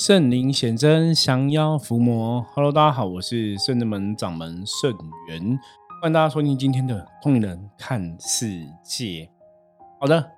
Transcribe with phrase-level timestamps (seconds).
[0.00, 2.42] 圣灵显真，降妖伏魔。
[2.54, 4.90] Hello，大家好，我是圣人门掌门圣
[5.28, 5.38] 元，
[6.00, 9.28] 欢迎大家收听今天的通灵人看世界。
[10.00, 10.30] 好的，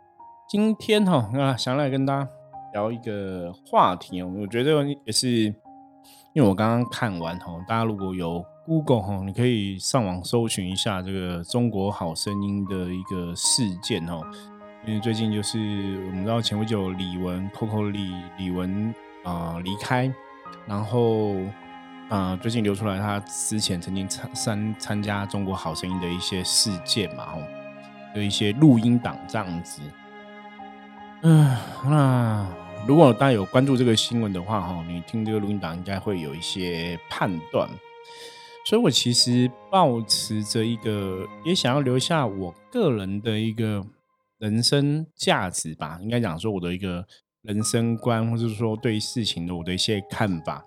[0.48, 2.28] 今天哈啊，想来跟大家
[2.72, 14.22] 聊一个话题哦，我觉得也是因为我刚刚看完哈，大家如果有 Google 哈，你可以上网搜寻一下这个中国好声音的一个事件哦，
[14.84, 15.56] 因为最近就是
[16.08, 18.92] 我们知道前不久李玟 Coco 李李玟。
[19.24, 20.12] 啊，离开，
[20.66, 21.36] 然后，
[22.08, 27.40] 啊，最近流出来他之前曾经参参参加中国好声音的一些事件嘛，吼，
[28.14, 29.80] 的一些录音档这样子。
[31.22, 32.46] 嗯，那
[32.86, 37.68] 如果大家有关注这个新闻的话，哈，你听这个录音档应该会有一些判断。
[38.66, 43.84] 所以我其实保持着一个，也想要留下我个人的一个
[44.38, 47.06] 人生价值吧，应该讲说我的一个。
[47.42, 50.64] 人生观，或者说对事情的我的一些看法。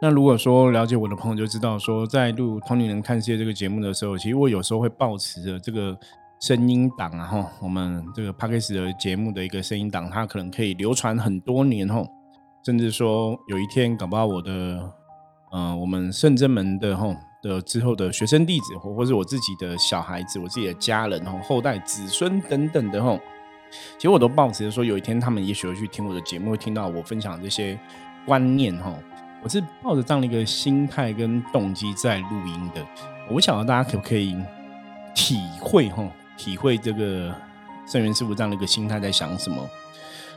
[0.00, 5.96] 那如果说了解我的朋友就知道，说在录《同龄人看世界》这个节目的时候，其实我有时候会保持着这个
[6.40, 12.06] 声音档啊，哈，我们这个 p a d k a s 的节目的一个声音档，它可能可以流传很多年，吼，
[12.64, 14.92] 甚至说有一天搞不好我的，
[15.52, 23.18] 嗯，我们圣真门的，吼的之后的学生弟子，或或是我自己的小孩子，我自己的家人，吼，后代子孙等等的，吼。
[23.96, 27.78] 其实我都抱持着说，有一天他们也许会去听我的节目，会听到我分享这些
[28.26, 28.94] 观念哈。
[29.42, 32.86] 我是抱着这样的一个心态跟动机在录音的。
[33.28, 34.36] 我想要大家可不可以
[35.14, 37.34] 体会哈，体会这个
[37.86, 39.68] 圣元师傅这样的一个心态在想什么。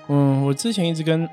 [0.08, 1.30] 嗯，我之前一直跟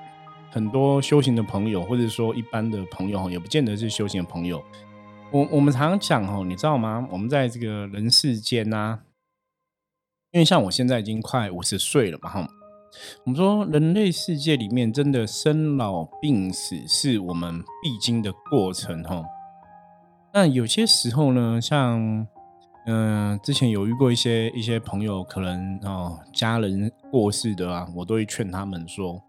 [0.51, 4.63] 很多修行的朋友，或者说一般的朋友哈，也不见得是修行的朋友。
[5.31, 7.09] 我我们常常讲哈，你知道吗？
[7.11, 8.99] 我们在这个人世间呐。
[10.33, 12.49] 因为像我现在已经快五十岁了嘛，哈，
[13.25, 19.23] 我们说人类世界里面真的生老病死是我们必经的过程，哈。
[20.33, 22.27] 那有些时候呢，像
[22.87, 29.23] 嗯，之前有遇过一些一些朋友，可能哦家人过世的啊，我都会劝他们说，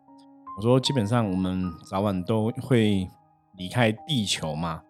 [0.56, 3.10] 我说基本上我们早晚都会
[3.58, 4.82] 离开地球嘛。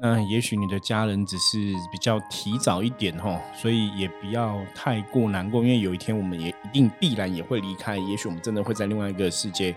[0.00, 1.58] 那也许你的家人只是
[1.90, 9.74] 比较提早一点哈，所以也不要太过难过，因为有一天我们也一定必然也会离开，也许我们真的会在另外一个世界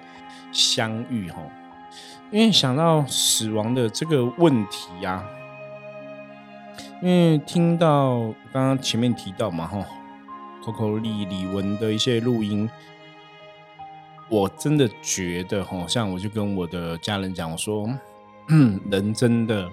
[0.51, 1.41] 相遇哈。
[2.29, 5.27] 因为想到死亡的这个问题呀，
[7.01, 8.19] 因为听到
[8.53, 9.83] 刚刚前面提到嘛哈
[10.63, 12.69] ，Coco 李李文的一些录音，
[14.29, 17.89] 我真的觉得哈，像我就跟我的家人讲，我说
[18.91, 19.67] 人真的。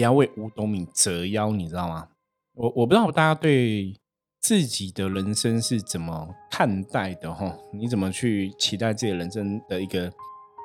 [0.00, 2.08] 不要为五斗米折腰，你知道吗？
[2.54, 3.94] 我我不知道大家对
[4.40, 7.54] 自己的人生是怎么看待的哈？
[7.70, 10.10] 你怎么去期待自己人生的一个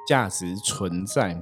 [0.08, 1.36] 价值存在？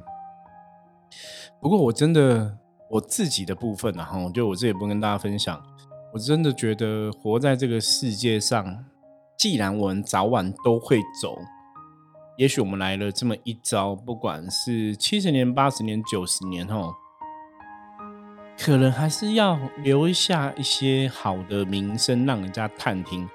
[1.61, 2.57] 不过我真的
[2.89, 5.63] 我自己的部分呢哈，就我自己不跟大家分享。
[6.11, 8.83] 我真的觉得活在这个世界上，
[9.37, 11.37] 既然我们早晚都会走，
[12.39, 16.91] 也许我们来了这么一遭，不管是七十年、八十年、九十年哈。
[18.57, 23.27] 可能还是要留下一些好的名声，让人家探听，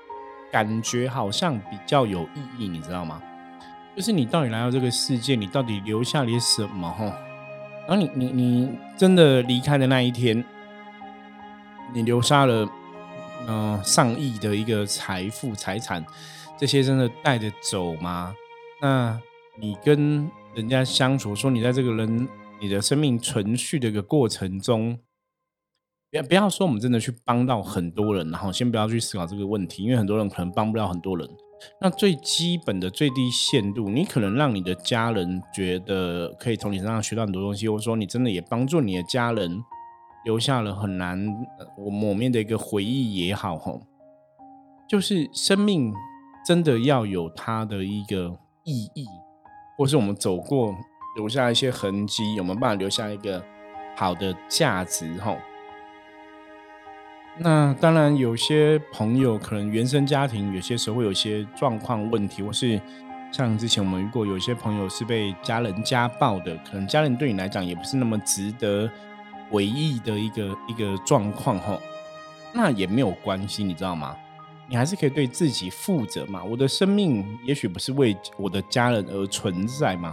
[0.51, 3.21] 感觉好像比较有意义，你知道吗？
[3.95, 6.89] 就是你到底来到这个世界，你到底留下了什么？
[6.91, 7.05] 哈，
[7.87, 10.43] 然后你你你真的离开的那一天，
[11.93, 12.67] 你留下了
[13.47, 16.03] 嗯上亿的一个财富财产，
[16.57, 18.35] 这些真的带着走吗？
[18.81, 19.21] 那
[19.57, 22.29] 你跟人家相处，说你在这个人
[22.61, 24.99] 你的生命存续的一个过程中。
[26.11, 31.29] 不要不要说我们真的去帮到很多人，然后先不要去思考这个问题，因为很多人可能帮不了很多人。
[31.81, 39.63] 那最基本的最低限度，你可能让你的家人觉得可以从你身上学到很多东西，或者说你真的也帮助你的家人
[40.25, 41.21] 留下了很难
[41.77, 43.83] 我抹灭的一个回忆也好，吼，
[44.89, 45.93] 就是生命
[46.47, 49.05] 真的要有它的一个意义，
[49.77, 50.75] 或是我们走过
[51.17, 53.45] 留下一些痕迹，有没有办法留下一个
[53.95, 55.37] 好的价值，吼？
[57.41, 62.81] 那当然，有些朋友可能原生家庭有些时候会有些状况问题，或是
[63.31, 68.91] 像之前我们遇过有些朋友是被家人家暴的，可能家人对你来讲也不是那么值得
[69.51, 71.79] 回忆的一个一个状况哈。
[72.53, 74.17] 那也没有关系，你知道吗？
[74.69, 76.43] 你还是可以对自己负责嘛。
[76.43, 80.13] 我的生命也许不是为我的家人而存在嘛，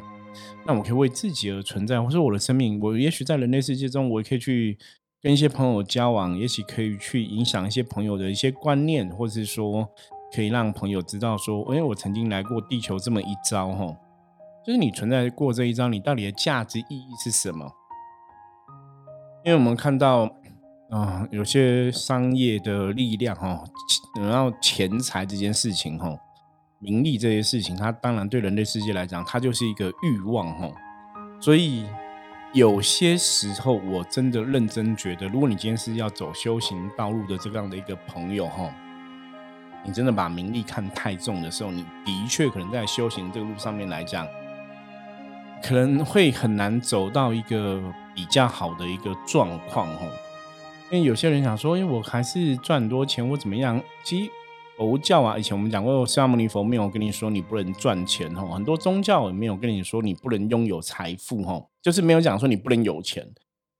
[0.63, 4.77] 那我可以为自己而存在，或是我的生命，我也许在人类世界中，我也可以去。
[5.25, 9.89] 跟一些朋友交往，也许可以去影响一些朋友的一些观念，或者是说
[10.31, 13.97] 可以让朋友知道说，哎，我曾经来过地球这么一遭哈。
[14.63, 17.67] 就是你存在过这一遭，你到底的价值意义是什么？
[19.43, 20.29] 因为我们看到
[20.91, 23.63] 啊，有些商业的力量哈，
[24.21, 26.15] 然后钱财这件事情哈，
[26.77, 30.69] 名利这些事情，它当然对人类世界来讲，它就是一个欲望哈。
[31.41, 31.83] 所以
[32.55, 38.73] 有些时候，我真的认真觉得，如果你今天是要走修行道路的这样的一个朋友哈。
[39.83, 44.25] 你真的把名利看太重的时候，你的确可能在修行这个路上面来讲，
[45.61, 47.83] 可能会很难走到一个
[48.15, 50.09] 比较好的一个状况哦。
[50.89, 53.83] 因为有些人想说，因为我还是赚很多钱，我怎么样？
[54.01, 54.31] 其实
[54.77, 63.25] 佛教啊，以前我们讲过，释迦牟尼佛没有跟你说你不能赚钱哦，很多宗教也没有跟你说你不能拥有财富哦，就是没有讲说你不能有钱。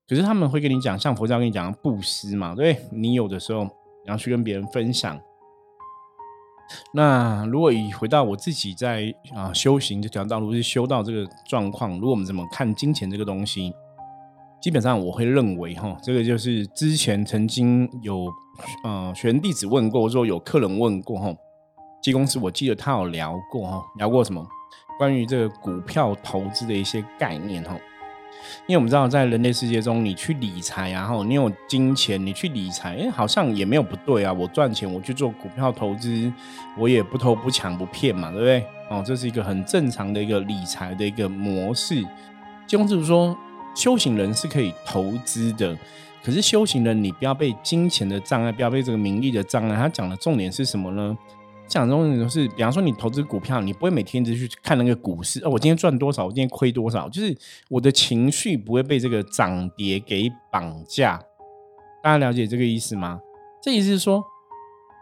[0.07, 3.69] 可是他们会跟你讲，像佛教跟你讲布施嘛，对你有的时候你
[4.05, 5.19] 要去跟别人分享。
[6.93, 13.73] 那如果以回到我自己在啊修行这条道路是修到这个状况，如果我们怎么看金钱这个东西，
[14.61, 18.27] 基本上我会认为哈，这个就是之前曾经有
[18.83, 21.33] 呃学员弟子问过，说有客人问过哈，
[22.01, 24.45] 基公司我记得他有聊过哈，聊过什么
[24.97, 27.77] 关于这个股票投资的一些概念哈。
[28.67, 34.31] 因为我们知道，在人类世界中，你去理财，然后你有金钱，你去理财，哎，好像也没有不对啊。
[34.31, 36.31] 我赚钱，我去做股票投资，
[36.77, 38.65] 我也不偷不抢不骗嘛，对不对？
[38.89, 41.95] 哦，这是一个很正常的一个理财的一个模式。
[42.67, 43.35] 金庸就是说，
[43.75, 45.77] 修行人是可以投资的，
[46.23, 49.75] 可是修行人你不要被金钱的障碍，不要被这个名利的障碍。
[49.75, 51.15] 他讲的重点是什么呢？
[51.67, 57.35] 讲中的是，比方说你投资股票，你不会每天一直去看那个股市哦，我今天赚多少，我今天亏多少，就是
[57.69, 61.19] 我的情绪不会被这个涨跌给绑架。
[62.03, 63.19] 大家了解这个意思吗？
[63.63, 64.23] 这意思是说，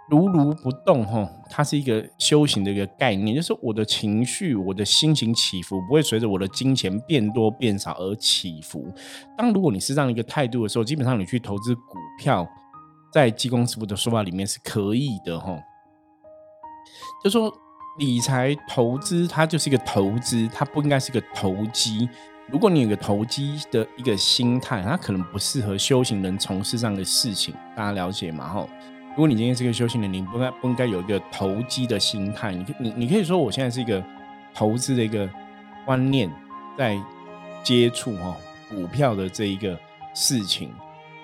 [0.10, 8.86] 如如不动哈，它是一个修行的一个概念，就是我的情绪、我的心情起伏不会随着我的金钱变多变少而起伏。
[9.38, 11.82] 当如果你是这样一个态度的时候，基本上你去投资股
[12.20, 12.48] 票，
[13.14, 15.58] 在济公师傅的说法里面是可以的哈。
[17.24, 17.52] 就说
[17.98, 22.10] 理财投资，它就是一个投资，它不应该是个投机。
[22.52, 27.56] 如果你有个投机的一个心态，它可能不适合修行人从事这样的事情。
[27.74, 28.50] 大家了解吗？
[28.50, 28.68] 哈，
[29.16, 32.54] 如果你今天是个修行人，你不该不应该有一个投机的心态。
[32.54, 34.04] 你你你可以说，我现在是一个
[34.54, 35.30] 投资的一个
[35.86, 36.32] 观念，
[36.78, 37.00] 在
[37.64, 38.36] 接触哈
[38.70, 39.80] 股票的这一个
[40.14, 40.72] 事情，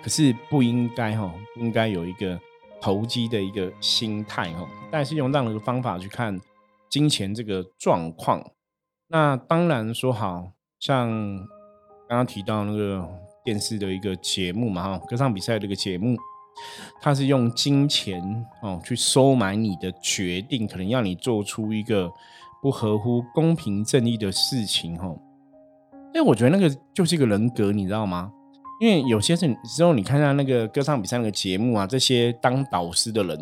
[0.04, 2.40] 可是不应该哈，不应该有一个。
[2.82, 6.40] 投机的一个心态哈，但是用这样的一个方法去看
[6.90, 8.42] 金钱这个状况，
[9.10, 11.10] 那当然说好像
[12.08, 13.06] 刚刚提到那个
[13.44, 16.16] 电视的一个节目嘛哈，歌唱比赛的一个节目，
[17.02, 18.22] 它是用金钱
[18.62, 22.12] 哦去收买你的决定，可能要你做出一个
[22.62, 25.08] 不合乎公平正义的事情哈，
[26.14, 28.32] 因为我觉得那个就是一个人格，你知道吗？
[28.82, 33.38] 因为有些时候你看下那个歌唱比赛那个节目啊，这些当导师的人，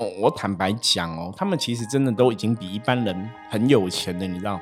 [0.00, 4.60] 哦，我坦白讲哦，他们其实真的都已经比一般人很有钱的，你知道？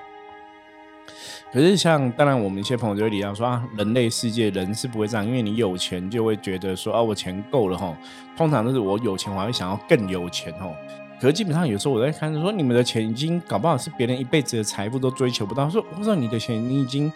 [1.52, 7.97] 可是像当然我们一些朋友就会理解说啊，人类世界人是不会这样，因为你有钱就会觉得说啊，我钱够了哈。
[8.37, 10.75] 通常都是我有钱，我还会想要更有钱哦。
[11.20, 17.12] 可是基本上有时候我在看说，你们的钱已经搞不好是别人一辈子的财富都追求不到，说我说你的钱你已经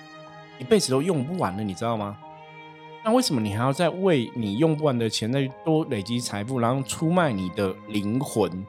[0.58, 2.16] 一辈子都用不完了，你知道吗？
[3.04, 8.66] 那为什么你还要再为你用不完的钱再多累积财富，然后出卖你的灵魂？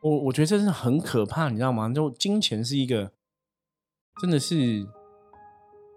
[0.00, 1.88] 我我觉得这是很可怕，你知道吗？
[1.94, 3.12] 就金钱是一个，
[4.20, 4.86] 真的是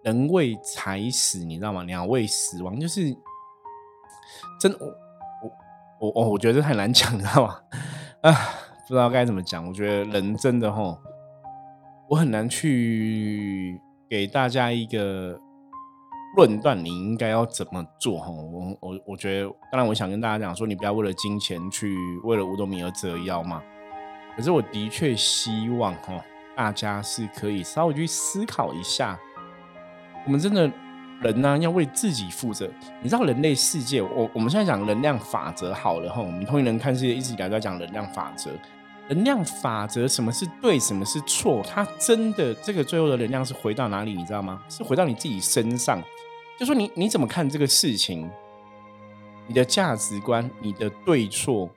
[0.04, 1.84] 人为财死，你知道吗？
[1.84, 3.16] 鸟为死亡，就是
[4.60, 4.96] 真我
[6.00, 7.60] 我我我觉得很难讲，你知道吗？
[8.22, 8.34] 啊，
[8.88, 9.68] 不知道该怎么讲。
[9.68, 10.98] 我觉得人真的哈，
[12.10, 13.80] 我很难去
[14.10, 15.40] 给大家一个。
[16.38, 18.30] 论断你应该要怎么做哈？
[18.30, 21.96] 我我我觉得，当然我想跟大家讲说，你不要为了金钱去
[22.26, 23.64] 为了五斗米而折腰嘛。
[24.36, 26.22] 可是我的确希望哈，
[26.56, 29.20] 大家是可以稍微去思考一下，
[30.26, 30.72] 我们真的
[31.22, 32.70] 人呢要为自己负责。
[33.02, 36.22] 你知道人类世界，我我们现在讲能量法则好了哈。
[36.22, 38.52] 我们通灵人看世界一直以来都在讲能量法则，
[39.10, 41.62] 能量法则什么是对，什么是错？
[41.64, 44.14] 它真的这个最后的能量是回到哪里？
[44.14, 44.62] 你知道吗？
[44.70, 46.02] 是回到你自己身上。
[46.58, 48.30] 就说你你怎么看这个事情？
[49.48, 51.70] 你的价值观、你的对错、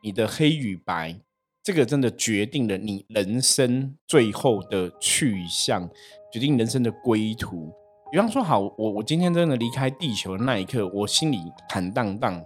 [0.00, 1.16] 你的黑与白，
[1.62, 5.88] 这个真的决定了你人生最后的去向，
[6.32, 7.70] 决定人生的归途。
[8.10, 11.38] 比方说，好，我我今天真的离开地球的那一刻，我心里
[11.68, 12.42] 坦荡荡。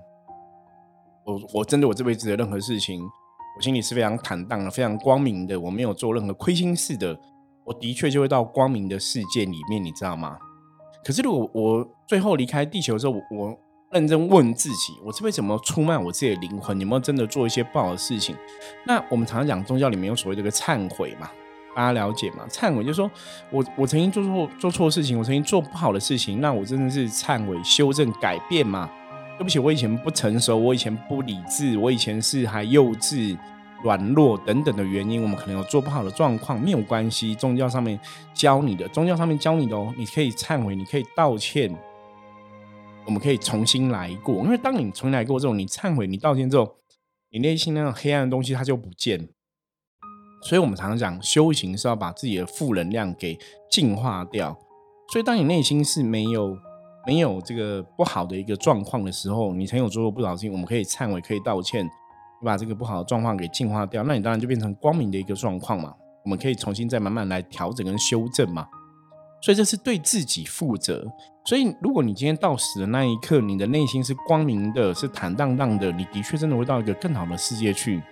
[1.25, 3.00] 我我真的我这辈子的任何事情，
[3.56, 5.59] 我心里是非常坦荡的，非常光明的。
[5.59, 7.18] 我没有做任何亏心事的。
[7.64, 10.37] 我的确就会到光明的世界里面，你知道吗？
[11.02, 13.59] 可是如果我最后离开地球的时候，我
[13.94, 16.78] 认真问自己，我是为什么出卖我自己的灵魂？
[16.80, 18.34] 有没有真的做一些不好的事情？
[18.84, 21.30] 那我们常常讲宗教里面有所谓这个忏悔嘛，
[21.76, 22.44] 大家了解吗？
[22.50, 23.08] 忏悔就是说
[23.50, 28.90] 我我曾经做错做错事情，我曾经做不好的事情，那我真的是忏悔、修正、改变嘛？
[29.38, 33.38] 对不起，我以前不成熟，我以前不理智，我以前是还幼稚。
[33.84, 37.34] 软弱等等的原因，我们可能有做不好的状况，没有关系。
[37.34, 38.00] 宗教上面
[38.32, 41.70] 教你的，宗教上面教你的哦，你可以忏悔，你可以道歉，
[43.06, 44.37] 我们可以重新来过。
[44.44, 46.76] 因为当你重新来过之后，你忏悔，你道歉之后，
[47.30, 49.28] 你内心那种黑暗的东西它就不见。
[50.42, 53.38] 所以我们常常讲，修行是要把自己的负能量给
[53.70, 54.58] 净化掉。
[55.12, 56.56] 所以当你内心是没有
[57.06, 61.84] 没有这个不好的一个状况的时候，你才有做过不小心，我们可以忏悔，可以道歉。
[61.84, 65.94] 你把这个不好的状况给净化掉，那你当然就变成光明的一个状况嘛。
[66.25, 68.66] 我们可以重新再慢慢来调整跟修正嘛。
[69.42, 71.06] 所以这是对自己负责。
[71.44, 78.02] 所以如果你今天到死的那一刻，你的内心是光明的，是坦荡荡的，你的确真的会到一个更好的世界去。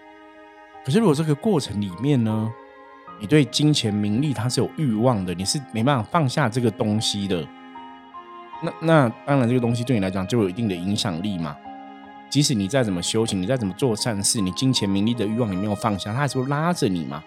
[0.85, 2.53] 可是如果这个过程里面呢，
[3.19, 7.47] 你对金钱名利它是有欲望的，你是没办法放下这个东西的。
[8.63, 11.57] 那那当然这个东西对你来讲就有一定的影响力嘛。
[12.29, 17.23] 即使你再怎么修行，你再怎么做善事，你金钱名利的欲望你没有放下，它还是会拉着你嘛。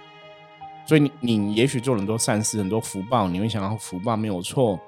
[0.85, 4.79] 所以你你也许做很多善事，很多福报，你会想要福报没有错，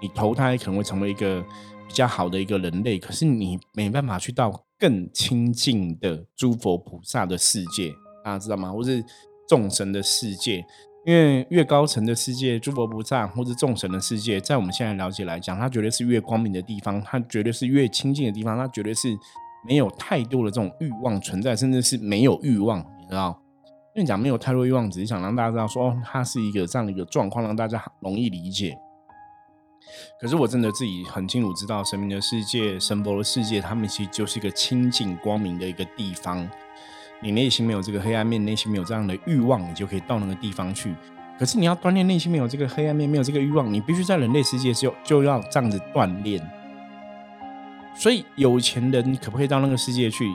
[0.00, 1.42] 你投胎可能会成为一个
[1.88, 7.92] 比较好的一个人类，可是你没办法去到更亲近的诸佛菩萨的世界，
[8.24, 8.70] 大家知道吗？
[8.72, 9.04] 或是
[9.48, 10.64] 众神的世界，
[11.04, 19.16] 因为越高层的世界，诸佛菩萨或者众神的世界，在我们现在了解来讲，它绝对是越光明的地方，它绝对是越亲近的地方，它绝对是。
[19.68, 23.36] 没有太多的这种欲望存在，甚至是没有欲望，你知道？
[23.96, 28.78] 因为讲没有太多欲望，只是想让大家知道说，哦，它是一个这样的一个状况，让大家容易理解。
[30.20, 36.48] 可是我真的自己很清楚知道，神明的世界、神佛的世界，他们其实就是一个清净光明的一个地方。
[37.20, 40.94] 你内心没有这个黑暗面，内心没有这样的欲望，你就可以到那个地方去。
[41.38, 46.40] 可是你要锻炼内心没有这个黑暗面，没有这个欲望，你必须在人类世界就就要这样子锻炼。
[47.94, 50.34] 所以有钱人可不可以到那个世界去？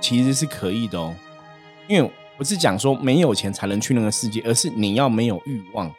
[0.00, 1.14] 其实是可以的哦，
[1.88, 5.92] 因为不是讲说没有钱才能去那个世界，而是你要没有欲望。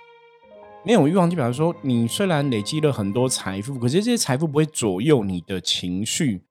[0.85, 6.41] 没有欲望就比方说，你虽然累积了很多财富，可是这些财富不会左右你的情绪，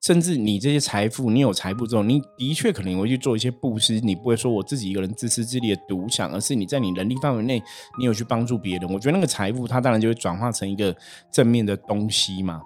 [0.00, 7.62] 甚至你这些财富，你有财富之后，你的确可能会去做一些布施，你不会说我自己一个人自私自利的独享，而是你在你能力范围内，
[7.98, 8.88] 你有去帮助别人。
[8.90, 10.96] 我觉得那个财富，它当然就会转化成一个
[11.32, 12.62] 正面的东西嘛。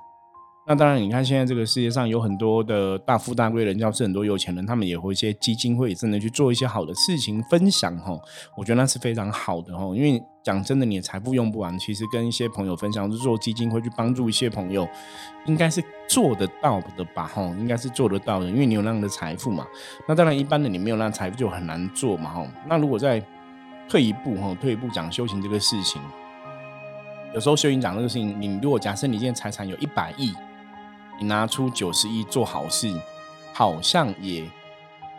[0.65, 8.17] 那当然，你看现在这个世界上有很多的大富大贵人，要是很多有钱人，他们也会一些基金会，真的去做一些好的事情分享哈。
[8.57, 14.89] 我觉得那是非常好的哈，因为讲真的，你的财富用不完，其实跟一些朋友分享，就做基金会去帮助一些朋友，
[15.47, 19.67] 应该是做得到的吧哈，应该是做得到的，因为你有那样的财富嘛。
[20.07, 22.47] 那当然，一般的你没有那财富就很难做嘛哈。
[22.69, 23.21] 那如果再
[23.89, 26.01] 退一步哈，退一步讲修行这个事情，
[27.35, 30.33] 有时候修行讲这个事情，你如果假设你现在财产有一百亿。
[31.23, 32.93] 你拿出九十亿做好事，
[33.53, 34.45] 好像也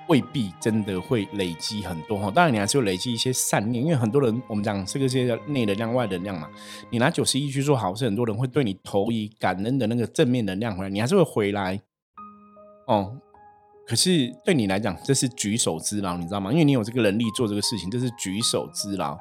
[0.10, 2.29] 未必真的会累积很多哈。
[2.29, 6.50] 当然，你还是会累积一些善念，因为很多人我们讲这个是内能量、外能量嘛。
[6.89, 11.79] 你拿九十亿去做好事，很多人会对你投以感恩的那个正面能量回来，你还是会回来
[12.88, 13.15] 哦。
[13.88, 16.51] 可是对你来讲，这是举手之劳，你知道吗？
[16.51, 19.17] 因为你有这个能力做这个事情，这是举手之劳。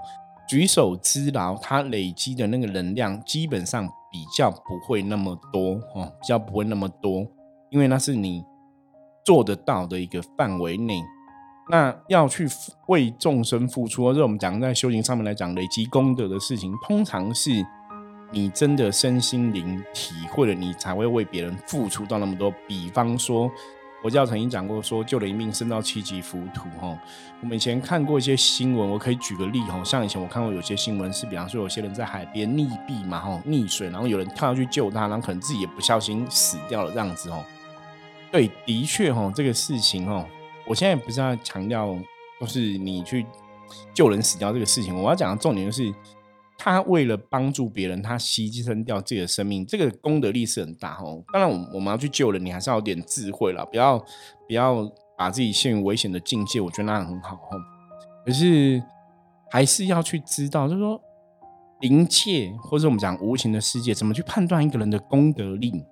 [0.49, 7.27] 举手之劳，它累积的那个能量基本上比较不会那么多哦，比较不会那么多，
[7.71, 8.45] 因为那是你
[9.25, 11.01] 做得到的一个范围内。
[11.71, 12.47] 那要去
[12.89, 17.51] 为众生付出，或者我们讲在修行上面来讲，累积功德的事情，通常是
[18.31, 22.53] 你真的身心灵体会了，你才会为别人付出到那么多。
[22.69, 23.51] 比方说。
[24.03, 26.69] 佛教曾经讲过，说救了一命胜造七级浮屠。
[26.81, 26.99] 哈，
[27.41, 29.61] 我们以前看过一些新闻，我可以举个例。
[29.61, 37.31] 哈，像以前我看过有些新闻是，比方说有些人在海边溺毙嘛，哈，溺水，然后有人跳下去救他，然后可能自己也不小心死掉了这样子。
[37.31, 37.45] 哦，
[38.33, 40.27] 对，的确，哈，这个事情，哦，
[40.67, 41.97] 我现在不是要强调，
[42.41, 43.25] 就是你去
[43.95, 45.95] 救人死掉这个事情，我要讲的重点就是。
[46.65, 51.21] 他为了帮助别人，他牺牲掉自己的生命，这个功德力是很大哦。
[51.33, 53.99] 当然，我我们要去救人，你还是要有点智慧了，不要
[54.47, 54.89] 不要
[55.19, 56.61] 把自己陷于危险的境界。
[56.61, 57.59] 我觉得那样很好哦。
[58.25, 58.81] 可是
[59.51, 61.01] 还是要去知道，就是说
[61.81, 65.71] 灵界或者我们讲无形的世界，怎么去判断一个人的功德力？
[65.71, 65.85] 因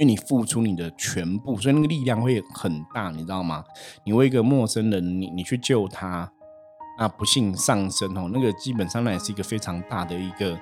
[0.00, 3.62] 为你付出你的全部，所以那个力量会很大，你知道吗？
[4.04, 6.28] 你为一个陌生人，你你去救他。
[6.96, 10.58] 那不幸上升哦，那个基本上那也是一个非常大的一个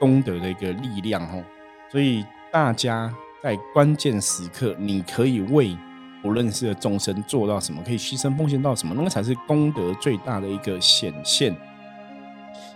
[0.00, 1.42] 功德的一个力量哦。
[1.90, 3.12] 所以大家
[3.42, 5.76] 在关键时刻，你可以为
[6.22, 11.56] 不认识的众生做到什么，可以牺牲奉献到什么，那个才是功德最大的一个显现。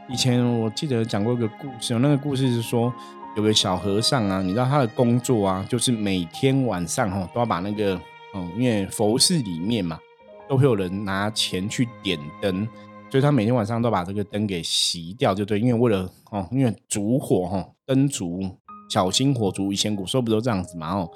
[0.09, 2.93] 以前我记得讲过一个故事，那个故事是说
[3.37, 7.95] 有个小和尚啊，你知道他的工作啊，就是每天晚上哈都要把那个
[8.35, 9.99] 哦，因为佛寺里面嘛，
[10.49, 12.69] 都会有人拿钱去点灯。
[13.11, 18.41] 所以他每天晚上都把这个灯给熄掉，就对，因为为了哦，因为烛火哈，灯烛
[18.89, 20.95] 小心火烛，以前古时候不都这样子嘛？
[20.95, 21.11] 哦，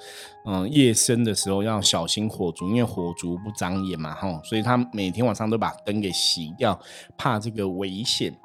[0.46, 6.78] 嗯，夜深的时候要小心火烛，因为火烛不长眼嘛，哈，所以他每天晚上都把灯给熄掉，
[7.16, 8.36] 怕这个危险。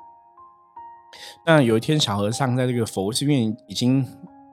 [1.43, 4.05] 那有一天，小和尚在这个佛寺院已经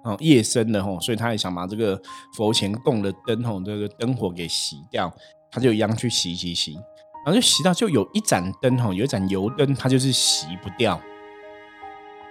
[0.04, 2.00] 哦夜深了哈，所以他也想把这个
[2.34, 5.12] 佛前供的灯吼，这个灯火给熄掉，
[5.50, 6.78] 他就一样去洗洗洗。
[7.26, 11.00] 然后就洗到，就有一盏灯哈，有一盏油灯，它就是洗不掉，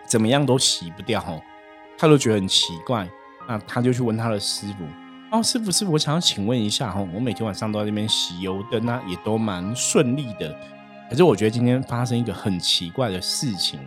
[0.08, 1.38] 怎么样都洗不掉哈，
[1.98, 3.06] 他都觉得很奇怪。
[3.46, 4.86] 那他就去问他的师傅
[5.38, 10.58] ：“哦，师傅，师傅，我想要请问一下哈，我每天晚上都在那边洗油灯啊，也都蛮顺利的。
[11.10, 13.78] 可是我觉得今天发生一个很奇怪的事情。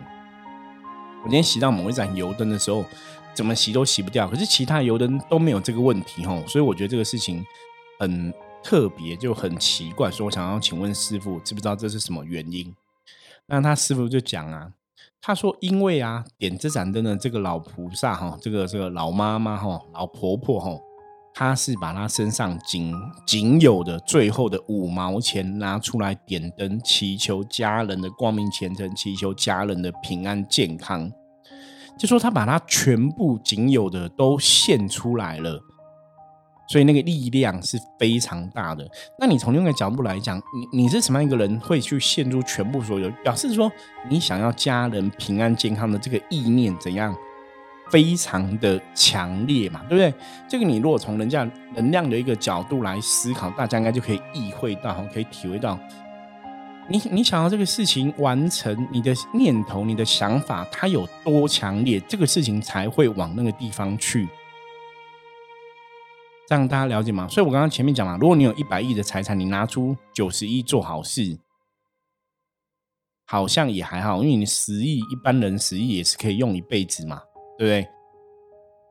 [1.23, 2.85] 我今天洗到某一盏油灯的时候，
[3.33, 7.43] 怎么洗都洗不掉，可是其他油灯都没有这个问题哈，所以我觉得这个事情
[7.97, 8.31] 很。”
[8.63, 12.75] 特别就很奇怪，说我想要请问师傅，知不知道这是什么原因？
[13.47, 14.71] 那他师傅就讲啊，
[15.21, 20.77] 他说因为啊，点这盏灯的这个老菩萨哈，这个这个老妈妈哈，老婆婆哈，
[21.33, 22.93] 她是把她身上仅
[23.25, 31.11] 仅有的最后的五毛钱拿出来点灯，祈求家人的光明前程，祈求家人的平安健康，
[31.97, 35.59] 就说他把他全部仅有的都献出来了。
[36.69, 38.87] 所以那个力量是非常大的。
[39.17, 40.37] 那你从另外一个角度来讲，
[40.71, 43.71] 你你是什么样一个人，会去献出全部所有，表示说
[44.07, 47.15] 你想要家人平安健康的这个意念怎样，
[47.89, 50.13] 非常的强烈嘛，对不对？
[50.47, 55.79] 这个你如果从人家能量的一个角度来思考，大家应该就可以意会到，可以体会到，
[56.87, 64.27] 你你想要这个事情完成，你的念头、你的想法，它有多强烈，这个事情才会往那个地方去。
[66.49, 67.27] 这样大家了解吗？
[67.27, 71.37] 所以我刚刚前面讲了，如果你有一百亿的财产，你拿出九十亿做好事，
[73.27, 77.21] 好像也还好，因为你十亿，一般人十亿也是可以用一辈子嘛，
[77.55, 77.87] 对不对？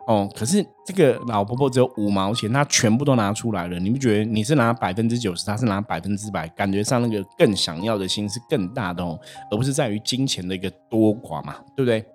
[0.07, 9.19] 哦，可是这个老婆婆只有五毛钱，她全部都拿出来了，你不觉得你是拿百分之九十，她是拿百分之百，感觉上那个更想要的心是更大的哦，
[9.51, 12.07] 而不是在于金钱的一个多寡嘛，对不对？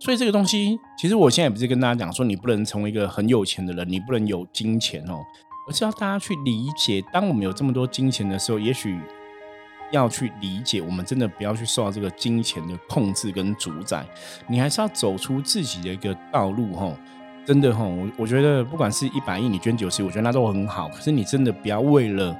[0.00, 5.20] 所以这个东西，其实我现在不是跟大家讲说，你不能成为一个很有钱的人，你不能有金钱哦，
[5.68, 8.98] 而是要大家去理解，当我们有这么多金钱的时候，也许
[9.92, 14.02] 要去理解，我们真的不要去受到这个金钱的控制跟主宰，
[14.48, 16.96] 你还是要走出自己的一个道路哈。
[17.44, 22.34] 真的哈，我我觉得不管是一百亿你捐九十，我觉得那都很好，可是你真的不要为了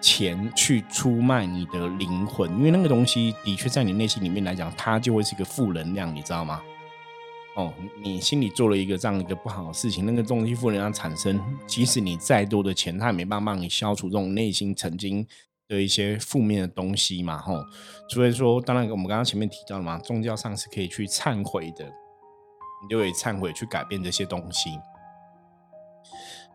[0.00, 6.60] 钱去出卖你的灵魂，因为那个东西的确在你内心里面来讲，它就会是一个负能量，你知道吗？
[7.56, 15.26] 哦，你心里做了一个这样一个不好的事情，那个东西负能量产生，即使你再多的钱，它也没办法帮你消除这种内心曾经
[15.68, 17.62] 的一些负面的东西嘛，吼。
[18.08, 24.70] 所以说，当然我们刚刚前面提到了嘛，宗教上是可以去忏悔的，你就可以忏悔去改变这些东西。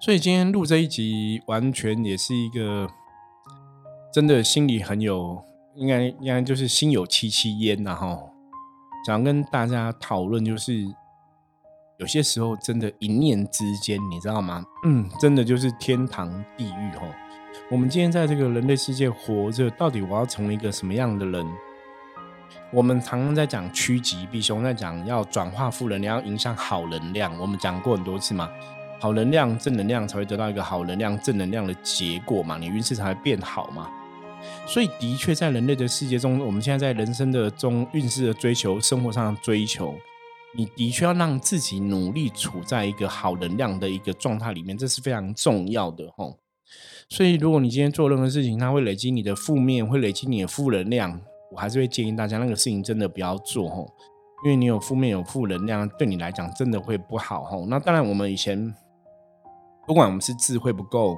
[0.01, 2.89] 所以今天录这一集，完全也是一个
[4.15, 5.43] 真的心里很有，
[5.75, 8.17] 应该应该就是心有戚戚焉呐，哈。
[9.05, 10.85] 想跟大家讨论，就是
[11.97, 14.63] 有些时候真的，一念之间，你知道吗？
[14.85, 17.13] 嗯，真的就是天堂地狱哦。
[17.69, 21.45] 我们今天在这个人类世界活着，到底我要成为一个什么样的人？
[22.71, 27.37] 我们常常在讲趋吉避凶，在讲要转化负能量，要影响好能量。
[27.37, 28.49] 我们讲过很多次嘛，
[28.97, 33.91] 好能量、正能量才会得到一个好能量、正能量的结果嘛，你运势才会变好嘛。
[34.67, 39.93] 所以，的确，在人类的世界中，我们现在在人生的中运势的追求、生活上的追求，
[40.55, 46.39] 你的确要让自己努力处在一个好能量的一个状态里面，这是非常重要的吼。
[47.09, 53.87] 所以，如果你今天做任何事情，它会累积你的负面，会累积你的负能量，我还是会建议大家，那个事情真的不要做吼，
[54.43, 57.67] 因为你有负面、有负能量，对你来讲真的会不好吼。
[57.67, 58.73] 那当然，我们以前
[59.85, 61.15] 不管我们是智慧不够。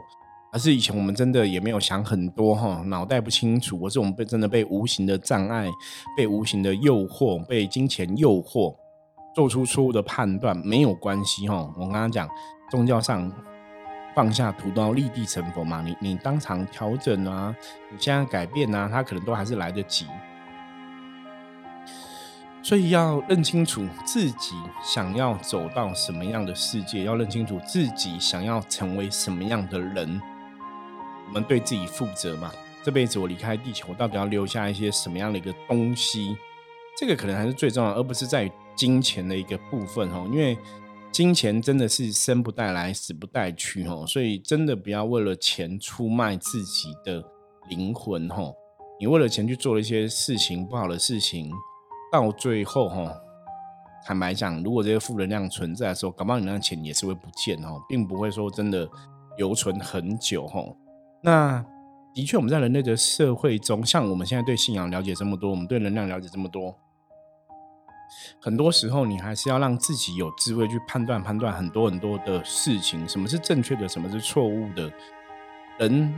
[0.49, 5.69] 还是以前我们真的也没有想很多哈，脑袋不清楚，或是我们被真的被无形的障碍、
[6.15, 8.73] 被无形的诱惑、被金钱诱惑，
[9.35, 11.69] 做出错误的判断，没有关系哈。
[11.75, 12.29] 我刚刚讲
[12.71, 13.31] 宗教上
[14.15, 17.53] 放下屠刀立地成佛嘛，你你当场调整啊，
[17.91, 20.07] 你现在改变啊，他可能都还是来得及。
[22.63, 30.19] 所以要认清楚自己想要走到什么样的世界，要认清楚自己想要成为什么样的人。
[31.27, 32.51] 我们对自己负责嘛？
[32.83, 36.37] 这辈子我离开地球，我到底要留下一些什么样的一个东西？
[36.97, 40.27] 这个可能还是最重要，而不是在于金钱的一个部分哦。
[40.31, 40.57] 因为
[41.11, 44.05] 金钱真的是生不带来，死不带去哦。
[44.07, 47.23] 所以真的不要为了钱出卖自己的
[47.69, 48.53] 灵魂哦。
[48.99, 51.51] 你为了钱去做了一些事情，不好的事情。
[52.09, 53.13] 到最后，哈，
[54.05, 58.89] 坦白讲，如果这些负能量存在的时候，搞不好你那钱也是会不见哦，并不会说真的
[59.37, 60.63] 留存很久，哈。
[61.27, 61.61] 那
[62.13, 66.73] 的确，我们在人类的社会中，像我们现在对信仰了解这么多，我们对能量了解这么多，
[68.41, 74.89] 很多时候你还是要让自己有智慧去判断、判断很多很多的事情，什么是正确的，什么是错误的，
[75.79, 76.17] 人。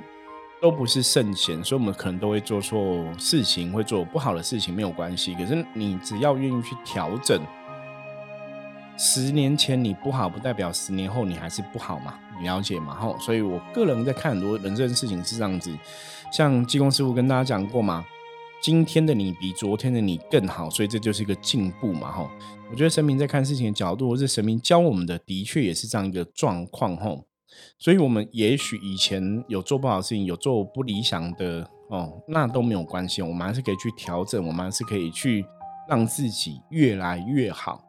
[0.61, 5.33] 都不是圣贤，所以我们可能都会做错事情，会做不好的事情，没有关系。
[5.35, 7.41] 可是你只要愿意去调整，
[8.97, 12.19] 十年前你不好，不代表十年后你还是不好嘛？
[12.43, 12.95] 了解嘛？
[12.95, 15.71] 吼，所以我个人在看很多人这件事情是这样子，
[16.32, 18.06] 像济公师傅跟大家讲过嘛，
[18.62, 22.12] 今天的你比昨天的你更好，所以这就是一个进步嘛？
[22.12, 22.30] 吼，
[22.69, 27.25] 我觉得神明在看事情的角度，或是神明教我们的，的确也是这样一个状况，吼。
[27.78, 35.43] 所以，我们也许以前有做不好的事情，有做不理想的哦，那都没有关系，我们还是可以去调整，我们还是可以去
[35.89, 37.84] 让自己越来越好。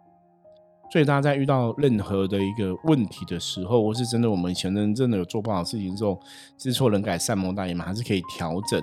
[0.92, 6.18] 所以，大家在遇到任何的一个问题的时候，或是真的我们以前真真的有做不好事情之后，
[6.58, 8.82] 知错能改，善莫大焉嘛，还是可以调整。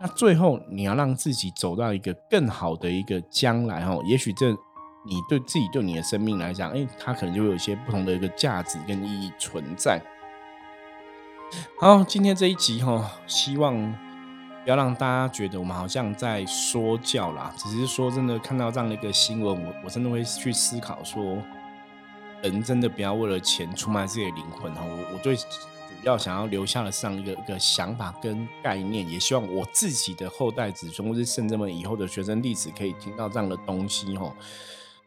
[0.00, 10.00] 那最后，你要让自己走到一个更好的一个将来哦，也许这你对自己对你的生命来讲，哎，它可能就会有一些不同的一个价值跟意义存在。
[11.80, 13.74] 好，今天这一集哈，希望
[14.68, 17.50] 不要让大家觉得我们好像在说教啦。
[17.56, 21.42] 只是说真的，看到这样的一个新闻，我我真的会去思考说，
[22.42, 24.84] 人真的不要为了钱出卖自己的灵魂哈。
[24.84, 25.42] 我我最主
[26.02, 34.30] 要想要留下的上一个一个想法跟概念，也希望我自己的后代子孙或是甚至们以后的学生弟子可以听到这样的东西哈。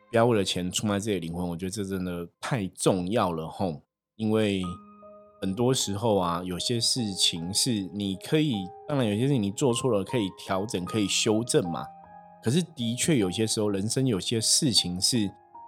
[0.09, 3.67] 不要为了钱出卖自己的灵魂，我觉得这真的太重要了哈，
[4.15, 4.63] 因为。
[5.41, 8.53] 很多时候啊，有些事情是你可以，
[8.87, 11.83] 当然有些事情你做错了可以调整、可以修正嘛。
[12.43, 15.17] 可是的确有些时候，人生有些事情是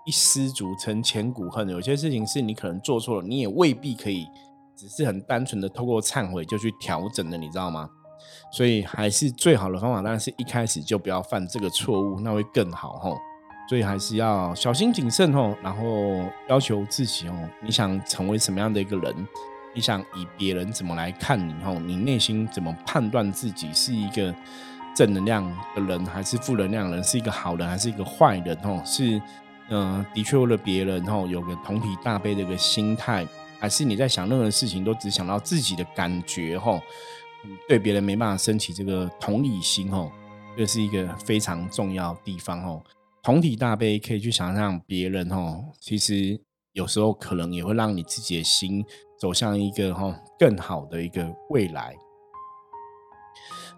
[0.06, 1.68] 一失足成千古恨。
[1.70, 4.28] 有些事情是你可能做错了，你也未必可以，
[4.76, 7.90] 只是很单纯的透过忏悔就去调整的，你知道吗？
[8.52, 13.18] 所以还是最好的方法，当然是一开始就不要犯这个错误，那会更好吼。
[13.68, 15.84] 所以还是要小心谨慎吼，然后
[16.48, 19.28] 要求自己哦，你想成为什么样的一个人？
[19.76, 21.54] 你想以别人怎么来看你？
[21.64, 24.34] 吼，你内心怎么判断自己是一个
[24.96, 25.44] 正能量
[25.76, 27.04] 的人，还是负能量人？
[27.04, 28.56] 是一个好人，还是一个坏人？
[28.62, 29.20] 吼，是
[29.70, 33.26] 嗯，的确为了别人，吼，有个同体大悲的一个心态，
[33.60, 36.58] 还是你在想任何事情都只想到自己的感觉？
[36.60, 36.80] 吼，
[37.68, 39.90] 对别人没办法升起这个同理心？
[39.90, 40.12] 吼，
[40.56, 42.62] 这是一个非常重要地方。
[42.62, 42.84] 吼，
[43.24, 46.40] 同体大悲可以去想象别人，吼，其实
[46.74, 48.86] 有时候可能也会让你自己的心。
[49.24, 51.96] 走向一个哈更好的一个未来。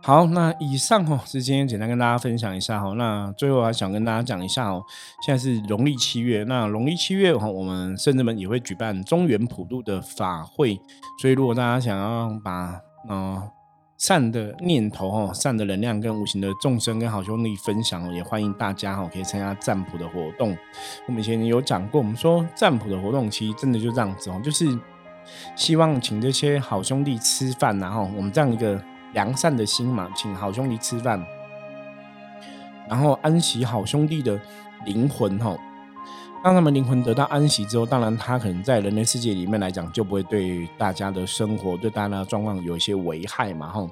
[0.01, 2.93] 好，那以上哈是今天简单跟大家分享一下哈。
[2.93, 4.84] 那最后还想跟大家讲一下哦，
[5.23, 10.81] 现在是农历七月，那农历七月哈，我们圣人们也会举办中原普渡的法会。
[11.21, 13.47] 所以如果大家想要把啊
[13.99, 20.58] 善的念头哈、善的能量跟无形的众生跟好兄弟分享，也欢迎大家哈可以参加占卜的活动。
[21.08, 24.65] 我们以前有讲过，我们说占卜的活动其实真的就这样子哦，就是。
[25.55, 28.81] 希望请这些好兄弟吃饭，然后我们这样一个
[29.13, 31.23] 良善的心嘛，请好兄弟吃饭，
[32.89, 34.39] 然后安息好兄弟的
[34.85, 35.59] 灵魂，吼，
[36.43, 43.89] 让他们灵魂得到安息之后，当然他可能在人类世界里面来讲，就不会对大家的生活、对大家的状况有一些危害嘛，吼。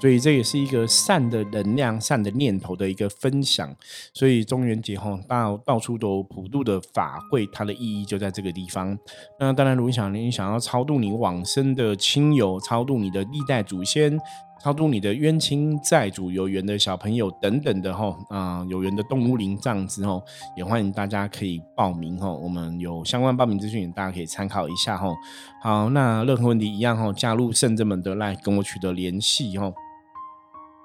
[0.00, 3.72] 所以这也是一个善的能量、善的念头的一个分享。
[4.14, 8.98] 所以中元节哈，到到处都普渡的法会，它的意义就在这个地方。
[9.38, 14.18] 那当然，如果你想你想要超度你往生的亲友，超度你的历代祖先，
[14.62, 20.22] 超度你的冤亲债主、有缘的小朋友等等的吼啊，有缘的动物灵这样子哈，
[20.56, 22.36] 也欢迎大家可以报名吼。
[22.38, 25.14] 我们有相关报名资讯，大家可以参考一下吼。
[25.62, 29.74] 好，那任何问题一样吼，加入圣者们的来跟我取得联系吼。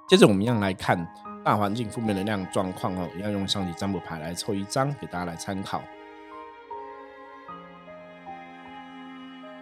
[0.07, 1.07] 接着我们一样来看
[1.43, 5.81] 大环境负面能量状况哦，要用上级占卜牌来抽一张给大家来参考。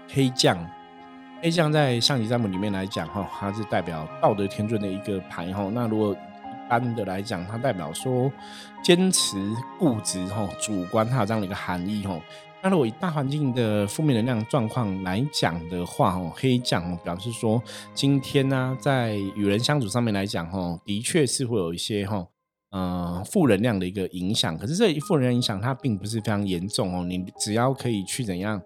[0.10, 0.58] 黑将
[1.42, 5.70] 黑将在上级占卜里面来讲哈，它是代表道德天尊的一个牌哈。
[5.74, 8.32] 那如果一般的来讲，它代表说
[8.84, 9.38] 坚持
[9.80, 12.20] 固执哈，主观它有这样的一个含义哈。
[12.64, 17.62] 那如果以大环境的负面能量状况来讲的话哦，黑将表示说
[17.94, 22.26] 今天呢，在与人相处上面来讲哈，的确是会有一些哈。
[22.72, 27.06] 呃，负能量的一个影响，可是这一负能量影响它并不是非常严重哦。
[27.06, 28.60] 你只要可以去怎样，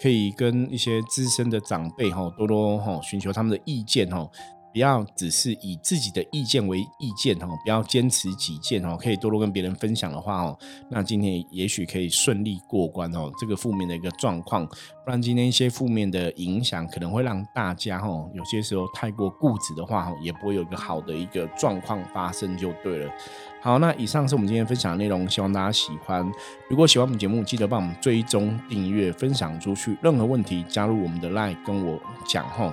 [0.00, 4.26] 可以跟一些资深的长辈哈，多多哈寻求他们的意见哈。
[4.72, 10.58] 不要只是以自己的意见为意见哦，不要坚持己见哦，可以多多跟别人分享的话哦，
[10.90, 13.30] 那今天也许可以顺利过关哦。
[13.38, 23.12] 这个负面的一个状况，不然今天一些负面的影响可能会让大家哦，有些时候太过固执的话哦，也不会有一个好的一个状况发生就对了。
[23.60, 26.28] 好，那以上是我们今天分享的内容，希望大家喜欢。
[26.68, 29.96] 如果喜欢我们节目，记得帮我们追踪、订阅、分享出去。
[30.02, 32.72] 任何问题加入我们的 LINE 跟我讲吼。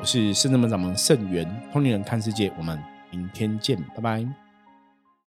[0.00, 4.26] 我是圣智门掌门圣元，通灵人看世界，我们明天见，拜拜。